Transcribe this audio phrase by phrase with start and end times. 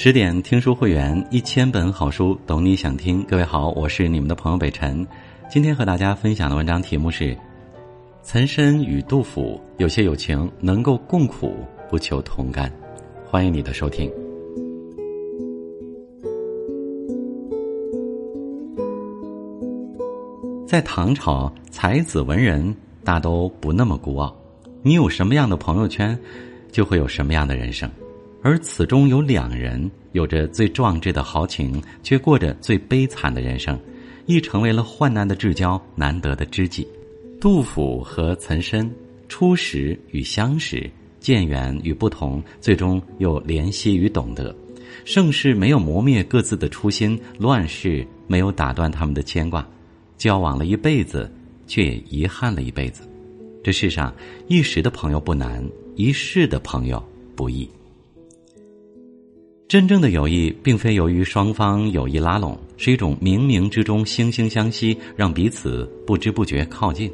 [0.00, 3.20] 十点听书会员，一千本好书，懂你想听。
[3.24, 5.04] 各位好，我是你们的朋友北辰。
[5.50, 7.34] 今天和大家分享的文章题目是
[8.22, 11.56] 《岑参与杜甫有些友情能够共苦，
[11.90, 12.70] 不求同甘》。
[13.28, 14.08] 欢迎你的收听。
[20.64, 22.72] 在唐朝，才子文人
[23.02, 24.32] 大都不那么孤傲。
[24.80, 26.16] 你有什么样的朋友圈，
[26.70, 27.90] 就会有什么样的人生。
[28.42, 33.78] 而此中有两人有着最壮志的豪情，却过着最悲惨的人生，
[34.26, 36.86] 亦成为了患难的至交、难得的知己。
[37.40, 38.90] 杜甫和岑参
[39.28, 40.88] 初识与相识，
[41.20, 44.54] 渐远与不同，最终又怜惜与懂得。
[45.04, 49.66] 盛世没有磨灭各自的初心，乱世没有打断他们的牵挂。
[50.16, 51.30] 交往了一辈子，
[51.66, 53.02] 却也遗憾了一辈子。
[53.62, 54.14] 这世上
[54.46, 55.64] 一时的朋友不难，
[55.96, 57.02] 一世的朋友
[57.36, 57.68] 不易。
[59.68, 67.12] 真正的友谊，并非由于双方有意拉拢，是一种冥冥之中惺惺相惜，让彼此不知不觉靠近。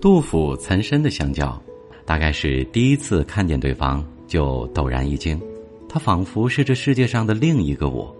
[0.00, 1.62] 杜甫、岑参的相交，
[2.06, 5.38] 大概是第一次看见对方就陡然一惊，
[5.86, 8.16] 他仿佛是这世界上的另一个我。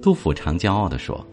[0.00, 1.26] 杜甫常骄傲地说：“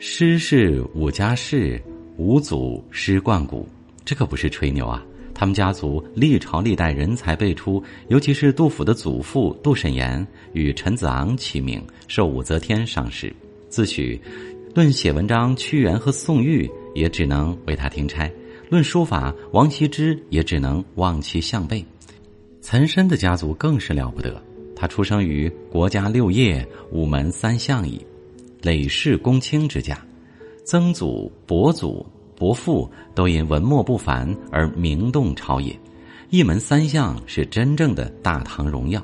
[0.00, 1.78] 诗是五家事，
[2.16, 3.68] 五祖诗冠古。”
[4.02, 5.04] 这可不是吹牛啊。
[5.38, 13.30] 他们家族历朝历代人才辈出，尤其是杜甫的祖父杜审言与陈子昂齐名，受武则天赏识。
[13.68, 14.18] 自诩
[14.74, 18.26] 论写文章，屈原和宋玉也只能为他听差；
[18.70, 21.84] 论书法，王羲之也只能望其项背。
[22.62, 24.42] 岑参的家族更是了不得，
[24.74, 28.00] 他出生于国家六业、午门三相矣，
[28.62, 30.02] 累世公卿之家，
[30.64, 32.06] 曾祖、伯祖。
[32.36, 35.78] 伯父都因文墨不凡而名动朝野，
[36.28, 39.02] 一门三相是真正的大唐荣耀。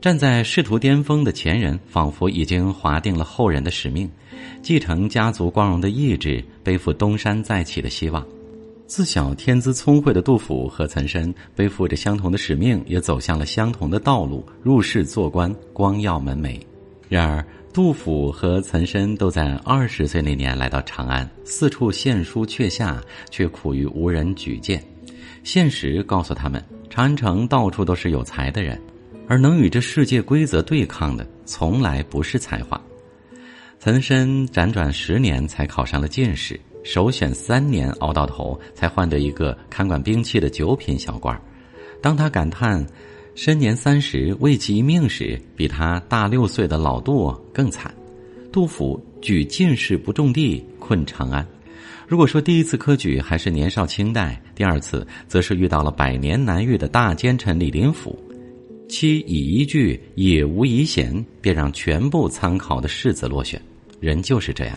[0.00, 4.10] 站在仕途巅峰的前人，仿佛已经划定了后人的使命，
[4.62, 8.26] 继承家族光荣的意志，背负东山再起的希望。
[8.86, 16.58] 自小天资聪慧的杜甫和岑参，背负着相同的使命，也走向了相同的道路，入仕做官，光耀门楣。
[17.08, 17.44] 然而。
[17.72, 23.00] 杜甫和岑参都在二十岁那年来到长安，四处献书阙下，
[23.30, 24.84] 却苦于无人举荐。
[25.44, 28.80] 现实告诉他们，长安城到处都是有才的人，
[29.28, 32.80] 而能与这世界规则对抗的，从来不是才华。
[33.78, 41.40] 岑参辗转十年才考上了进士，首选三年熬到头，才换得一个看管兵器的九品小官。
[42.02, 42.84] 当他感叹。
[43.34, 47.94] 身年三十未及一命时，比他大六岁的老杜更惨。
[48.52, 51.46] 杜甫举进士不中第，困长安。
[52.06, 58.18] 如果说第一次科举还是年少清代，第二次则是遇到了百年难遇的大奸臣李林甫。
[58.88, 63.62] 其以一句“也无遗贤”，便让全部参考的士子落选。
[64.00, 64.76] 人就是这样，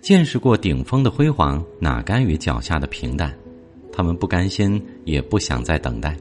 [0.00, 3.32] 见识过顶峰的辉煌，哪甘于脚下的平淡？
[3.92, 6.16] 他们不甘心，也不想再等待。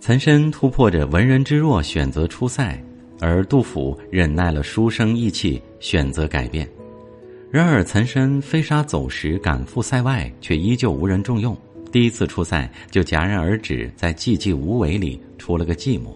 [0.00, 2.74] 岑参突破着文人之弱，选择出塞；
[3.20, 6.66] 而杜甫忍耐了书生意气，选择改变。
[7.50, 11.56] 然而，岑参飞沙走石赶赴塞外，却依旧无人重用。
[11.92, 16.06] 第一次出塞就戛然而止，在寂寂无为里出了个寂寞。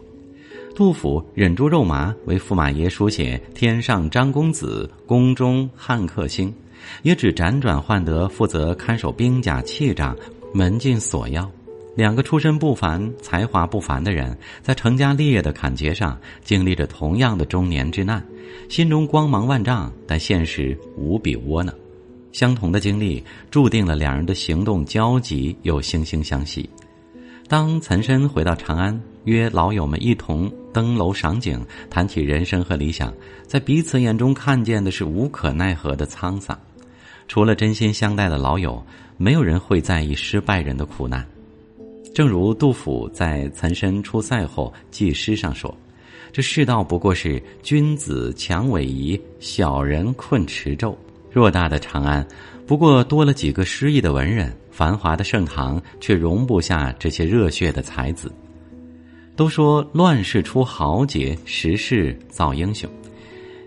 [0.74, 6.52] 杜甫忍住肉麻，为驸马爷书写“天上张公子，宫中汉客星”，
[7.02, 10.16] 也只辗转换得负责看守兵甲器仗、
[10.54, 11.46] 门禁锁钥。
[11.94, 18.24] 两个出身不凡、才华不凡的人，在成家立业的坎节上经历着同样的中年之难，
[18.68, 21.72] 心中光芒万丈，但现实无比窝囊。
[22.32, 26.68] 相同的经历，注定了两人的行动交集又惺惺相惜。
[27.46, 33.14] 当岑参回到长安，约老友们一同登楼赏景，谈起人生和理想，
[33.46, 36.58] 在彼此眼中看见的是无可奈何的沧桑。
[37.28, 38.84] 除了真心相待的老友，
[39.16, 41.24] 没有人会在意失败人的苦难。
[42.14, 45.76] 正如杜甫在岑参出塞后记诗上说
[46.32, 50.96] ：“这世道不过是君子强伟夷，小人困池胄。
[51.34, 52.24] 偌大的长安，
[52.68, 58.32] 不过多了几个失意的文人；繁华的盛唐，却容不下这些热血的才子。
[59.34, 62.88] 都说乱世出豪杰，时势造英雄。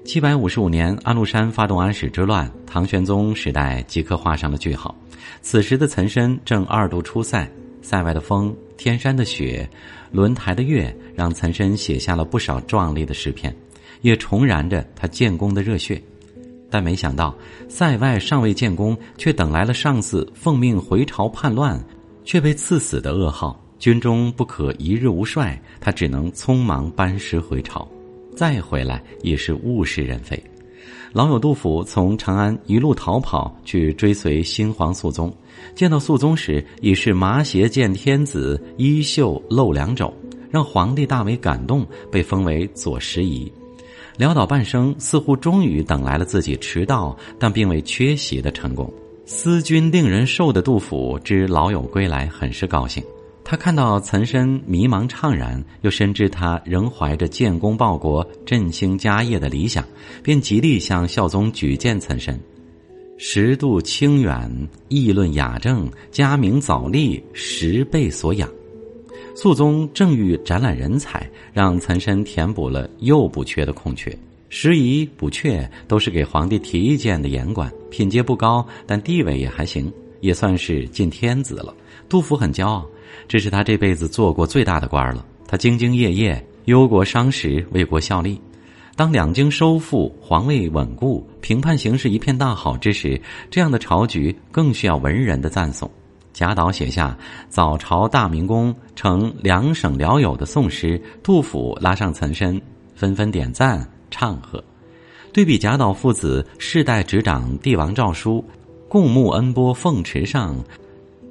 [0.06, 4.96] 七百五十五年，安禄山发动安史之乱，唐玄宗时代即刻画上了句号。
[5.42, 7.46] 此时的岑参正二度出塞。”
[7.88, 9.66] 塞外的风，天山的雪，
[10.12, 13.56] 轮台的月，让岑参写下了不少壮丽的诗篇，
[14.02, 16.02] 也重燃着他建功的热血。
[16.70, 17.34] 但没想到，
[17.70, 21.82] 塞外尚未建功，却等来了上司奉命回朝叛乱，
[22.26, 23.58] 却被赐死的噩耗。
[23.80, 27.88] 军中不可一日无帅，他只能匆忙班师回朝。
[28.36, 30.38] 再回来也是物是人非。
[31.14, 35.34] 老友杜甫从长安一路逃跑去追随新皇肃宗，
[35.74, 40.14] 见到肃宗时已是麻鞋见天子，衣袖露两肘，
[40.52, 43.52] 让皇帝大为感动，被封为左拾遗。
[44.18, 48.92] 潦倒半生，似乎终于等来了自己迟到但并未缺席的成功。
[49.26, 53.04] 思君令人瘦的杜甫之老友归来，很是高兴。
[53.50, 59.88] 他看到岑参迷茫怅然，又深知他仍怀着建功报国、振兴家业的理想，
[60.22, 62.38] 便极力向孝宗举荐岑参。
[63.18, 64.52] 十度清远，
[64.90, 68.50] 议论雅正，佳明早立，十倍所养。
[69.34, 74.14] 肃宗正欲展览人才，让岑参填补了又补缺的空缺。
[74.50, 79.90] 时宜补缺都是给皇帝提意见的言官，品阶不高，但地位也还行，
[80.20, 81.74] 也算是近天子了。
[82.10, 82.86] 杜甫很骄傲。
[83.28, 85.26] 这是他这辈子做过最大的官了。
[85.48, 88.42] 他兢兢业业，忧国伤时，为国效力。
[88.96, 95.90] 当两京收复，皇位稳固，平叛形势一片大好之时，这样的朝局更需要文人的赞颂。
[96.34, 97.18] 贾岛写下
[97.48, 102.60] “早朝大明宫，成两省辽友”的宋诗，杜甫拉上岑参，
[102.96, 104.64] 纷纷点赞唱和。
[105.32, 108.44] 对比贾岛父子世代执掌帝王诏书，
[108.90, 110.56] 共沐恩波凤池上。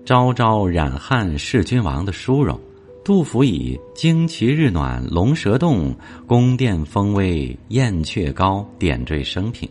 [0.07, 2.57] 朝朝染汉弑君王的殊荣，
[3.05, 5.93] 杜甫以旌旗日暖龙蛇动，
[6.29, 9.69] 宫殿风微燕雀高点缀生平。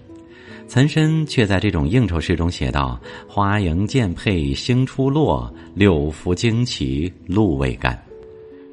[0.68, 3.00] 岑参却在这种应酬诗中写道
[3.30, 7.98] ：“花迎剑佩星初落，柳拂旌旗露未干。”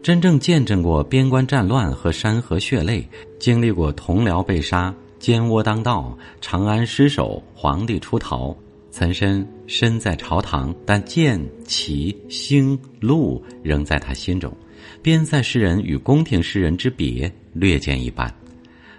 [0.03, 3.09] 真正见证过边关战乱和山河血泪，
[3.39, 8.53] 经历过同僚被杀、奸窝当道、长安失守、皇帝出逃。
[8.93, 14.55] 岑参身在朝堂，但剑、旗、星、鹿仍在他心中。
[15.01, 18.33] 边塞诗人与宫廷诗人之别略见一斑。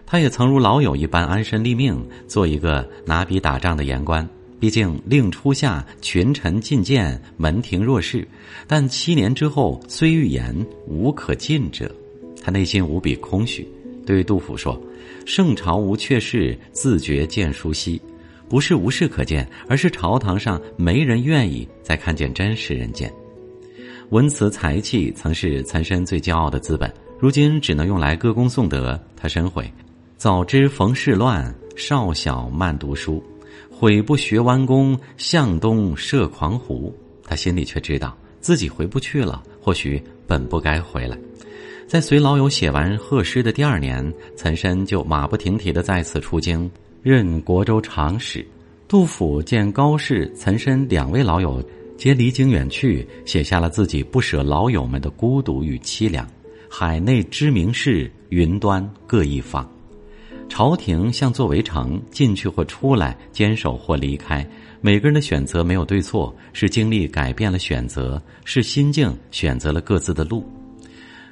[0.06, 4.28] 他也曾如老友一般安身立命，做一个拿笔打仗的言官。
[4.60, 8.28] 毕竟令初夏，群臣进谏，门庭若市。
[8.66, 10.56] 但七年之后，虽欲言，
[10.88, 11.94] 无可进者。
[12.42, 13.68] 他内心无比空虚，
[14.06, 14.82] 对杜甫说
[15.26, 18.02] ：“圣朝无阙事，自觉见书稀。”
[18.54, 23.12] 不是无事可见，而是朝堂上没人愿意再看见真实人间。
[24.12, 29.02] 文辞才气曾是岑参最骄傲的资本，如今只能用来歌功颂德。
[29.16, 29.68] 他深悔，
[30.18, 33.24] 早知逢世乱，少小慢读书，
[33.72, 36.96] 悔不学弯弓，向东射狂狐。
[37.24, 41.18] 他心里却知道自己回不去了，或许本不该回来。
[41.88, 46.70] 在随老友写完贺诗的第二年，岑参就马不停蹄的再次出京。
[47.04, 48.48] 任国州长史，
[48.88, 51.62] 杜甫见高适、岑参两位老友
[51.98, 56.26] 皆离京远去，写下了自己不舍老友们的孤独与凄凉。
[56.70, 59.70] 海内知名事，云端各一方。
[60.48, 64.48] 朝廷像座围城，进去或出来，坚守或离开，
[64.80, 70.50] 每个人的选择没有对错，是经历改变了选择，是心境选择了各自的路。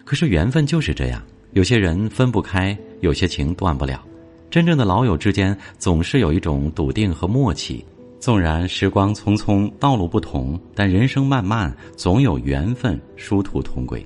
[0.04, 4.04] 可是缘分就是这样，有些人分不开，有些情断不了。
[4.52, 7.84] 真正的老友之间，总是有一种笃定和默契。
[8.20, 14.06] 纵然时光匆匆，道路不同，但人生漫漫，总有缘分殊途同归。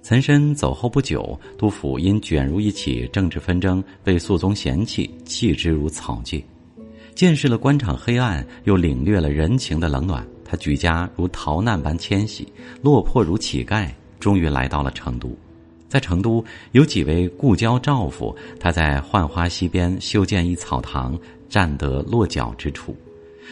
[0.00, 6.42] 岑参走后不久，杜甫因卷入一起政治纷争，被肃宗嫌弃，弃之如草芥。
[7.16, 12.46] 见识了官场黑暗，又领略了人情的冷暖，他举家如逃难般迁徙，
[12.80, 13.88] 落魄如乞丐，
[14.20, 15.36] 终于来到了成都。
[15.90, 21.18] 在成都有几位故交照拂，他在浣花溪边修建一草堂，
[21.48, 22.96] 占得落脚之处。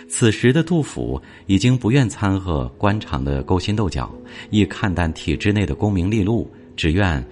[0.09, 4.09] 此时的杜甫已经不愿参和官场的勾心斗角，
[4.51, 7.23] 亦看淡体制内的功名利禄，只愿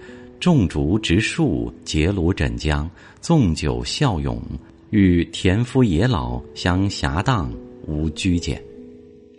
[0.41, 2.87] 种竹植树，结庐枕江，
[3.21, 4.41] 纵酒笑咏，
[4.89, 7.49] 与田夫野老相遐荡，
[7.87, 8.59] 无拘谨。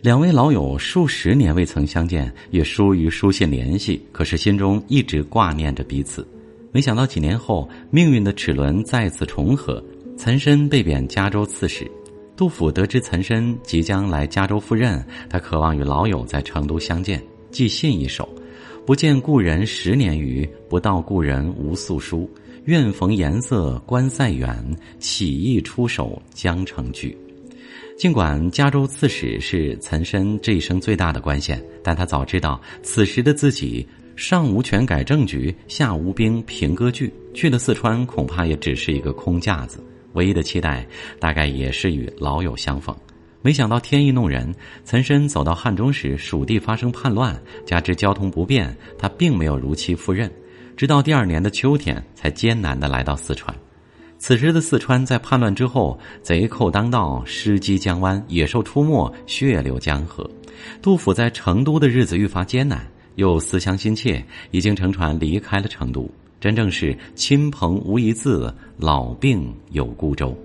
[0.00, 6.24] 两位老友数十年未曾相见，也疏于书信联系，可是心中一直挂念着彼此。
[6.70, 9.82] 没想到几年后，命运的齿轮再次重合，
[10.16, 11.90] 岑参被贬加州刺史。
[12.36, 18.28] 杜甫得知岑参即将来加州赴任，他渴望与老友在成都相见，寄信一首
[18.86, 22.30] ：“不见故人十年余，不到故人无宿书。
[22.66, 24.64] 愿逢颜色关塞远，
[25.00, 27.18] 起意出手江城居。”
[27.98, 39.82] 尽管加州刺史是岑参这一生最大的官衔，但他早知道此时的自己上无权改政局，下无兵平割据，去了四川恐怕也只是一个空架子。
[40.12, 40.86] 唯一的期待，
[41.18, 42.96] 大概也是与老友相逢。
[43.42, 47.36] 没想到天意弄人，岑参走到汉中时，蜀地发生叛乱，
[47.66, 50.30] 加之交通不便，他并没有如期赴任。
[50.76, 53.52] 直到第二年的秋天才艰难的来到四川。
[54.18, 60.28] 此时的四川在叛乱之后，贼寇当道，尸积江湾，野兽出没，血流江河。
[60.82, 62.84] 杜甫在成都的日子愈发艰难，
[63.14, 66.10] 又思乡心切，已经乘船离开了成都。
[66.40, 70.37] 真正是亲朋无一字，老病有孤舟。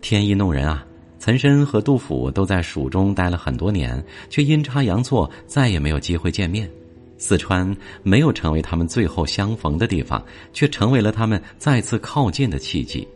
[0.00, 0.84] 天意弄人啊！
[1.18, 6.70] 岑参和杜甫都在蜀中待了很多年，却阴差阳错再也没有机会见面。
[7.18, 13.06] 四川没有成为他们最后相逢的地方，却成为了他们再次靠近的契机。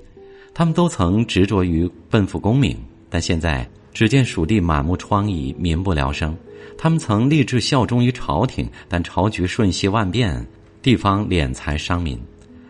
[0.52, 2.76] 他们都曾执着于奔赴功名，
[3.08, 6.36] 但现在只见蜀地满目疮痍，民不聊生。
[6.76, 10.46] 他们曾立志效忠于朝廷，但朝局瞬息万变，
[10.82, 12.18] 地方敛财伤民，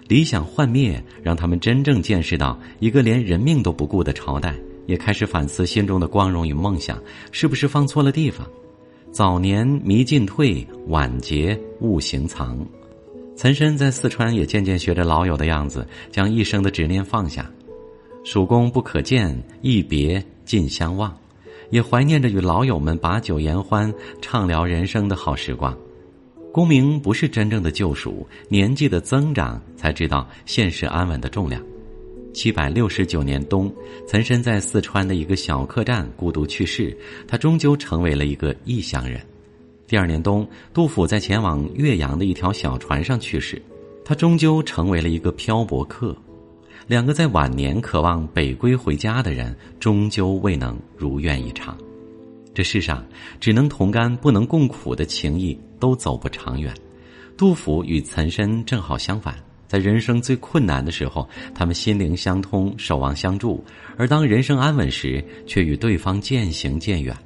[0.09, 4.55] 理想幻灭，让他们真正见识到一个连人命都不顾的朝代。
[4.87, 8.45] 也开始反思心中的光荣与梦想，是不是放错了地方？
[9.13, 12.57] 早年迷进退，晚节悟行藏。
[13.35, 17.51] 岑参在四川也渐渐学着老友的样子，将一生的执念放下。
[18.25, 21.13] 蜀公不可见，一别尽相忘，
[21.71, 25.77] 也怀念着与老友们把酒言欢、畅聊人生的好时光。
[26.53, 31.61] 功名不是真正的救赎，年纪的增长才知道现实安稳的重量。
[32.33, 33.73] 七百六十九年冬，
[34.07, 36.97] 岑参在四川的一个小客栈孤独去世，
[37.27, 39.21] 他终究成为了一个异乡人。
[39.87, 43.61] 第二年冬，杜甫在前往岳阳的一条小船上去世，
[44.05, 46.17] 他终究成为了一个漂泊客。
[46.87, 51.77] 两个在晚年渴望北归回家的人，终究未能如愿以偿。
[52.55, 53.05] 这世上
[53.39, 56.73] 只能同甘不能共苦的情谊，都走不长远。
[57.37, 59.35] 杜甫与岑参正好相反。
[59.71, 63.63] 在人生最困难的时候，他们心灵相通，守望相助；
[63.97, 67.17] 而当人生安稳时，却与对方渐行渐远。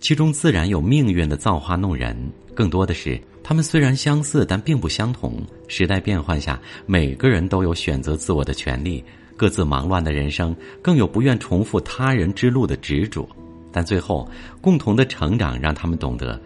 [0.00, 2.16] 其中自然有命运的造化弄人，
[2.56, 5.40] 更多的是他们虽然相似，但并不相同。
[5.68, 9.04] 时代变换下，每个人都有选择自我的权利，
[9.36, 10.52] 各自忙乱的人生，
[10.82, 13.28] 更有不愿重复他人之路的执着。
[13.70, 14.28] 但最后，
[14.60, 16.40] 共同的成长让他们懂得，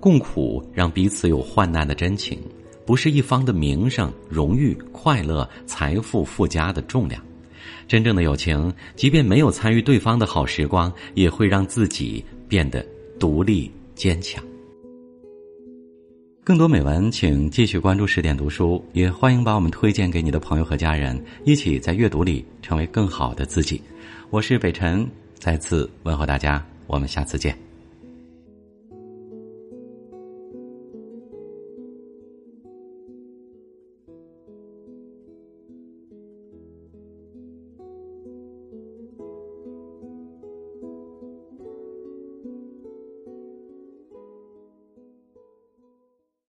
[0.00, 2.40] 共苦让彼此有患难的真情。
[2.90, 7.22] 不是一方的名声、荣誉、快乐、财富、附加的重量，
[7.86, 12.84] 真正的友情，即便没有参与对方的好时光，也会让自己变得
[13.16, 14.42] 独立坚强。
[16.42, 23.80] 更多美文，请继续关注十点读书，也欢迎把我们推荐给你的朋友和家人，一起在阅读里成为更好的自己。
[24.30, 27.69] 我是北辰，再次问候大家，我们下次见。